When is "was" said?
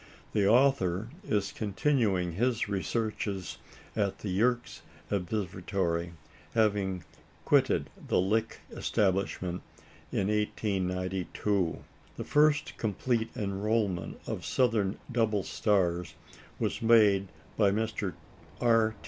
16.57-16.81